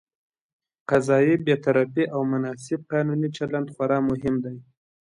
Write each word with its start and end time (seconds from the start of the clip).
قضايي 0.89 1.35
بېطرفي 1.45 2.03
او 2.13 2.21
مناسب 2.31 2.79
قانوني 2.91 3.29
چلند 3.37 3.67
خورا 3.73 3.99
مهم 4.09 4.35
دي. 4.43 4.55